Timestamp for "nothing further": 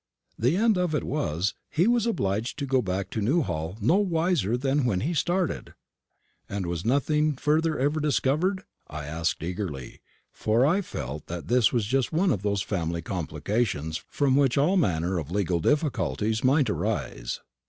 6.83-7.77